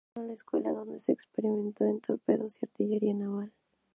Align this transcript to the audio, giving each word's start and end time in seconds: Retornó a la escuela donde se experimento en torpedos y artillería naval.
Retornó 0.15 0.23
a 0.25 0.27
la 0.29 0.33
escuela 0.33 0.71
donde 0.71 0.99
se 0.99 1.11
experimento 1.11 1.85
en 1.85 2.01
torpedos 2.01 2.57
y 2.59 2.65
artillería 2.65 3.13
naval. 3.13 3.53